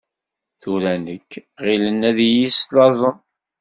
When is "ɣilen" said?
1.65-2.01